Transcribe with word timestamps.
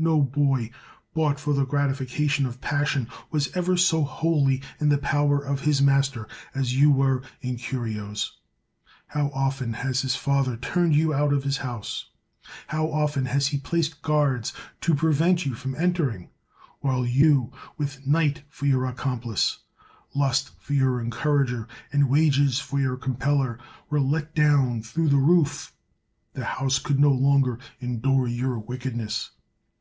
No 0.00 0.22
boy 0.22 0.70
bought 1.12 1.40
for 1.40 1.52
the 1.54 1.64
gratification 1.64 2.46
of 2.46 2.60
passion 2.60 3.08
was 3.32 3.50
ever 3.56 3.76
so 3.76 4.04
wholly 4.04 4.62
in 4.78 4.90
the 4.90 4.98
power 4.98 5.40
of 5.42 5.62
his 5.62 5.82
master 5.82 6.28
as 6.54 6.76
you 6.76 6.88
were 6.88 7.22
in 7.40 7.56
Curio's. 7.56 8.38
How 9.08 9.26
often 9.34 9.72
has 9.72 10.02
his 10.02 10.14
father 10.14 10.56
turned 10.56 10.94
you 10.94 11.12
out 11.12 11.32
of 11.32 11.42
his 11.42 11.56
house 11.56 12.10
t 12.44 12.48
How 12.68 12.86
often 12.86 13.24
has 13.24 13.48
he 13.48 13.58
placed 13.58 14.00
guards 14.00 14.52
to 14.82 14.94
prevent 14.94 15.44
you 15.44 15.56
from 15.56 15.74
entering? 15.74 16.30
while 16.78 17.04
you, 17.04 17.50
with 17.76 18.06
night 18.06 18.44
for 18.48 18.66
your 18.66 18.86
accomplice, 18.86 19.58
lust 20.14 20.52
for 20.60 20.74
your 20.74 21.00
encourager, 21.00 21.66
and 21.92 22.08
wages 22.08 22.60
for 22.60 22.78
your 22.78 22.96
com 22.96 23.16
peller, 23.16 23.58
were 23.90 23.98
let 23.98 24.32
down 24.32 24.80
through 24.80 25.08
the 25.08 25.16
roof. 25.16 25.74
That 26.34 26.44
house 26.44 26.78
could 26.78 27.00
no 27.00 27.10
longer 27.10 27.58
endure 27.80 28.28
your 28.28 28.60
wickedness. 28.60 29.32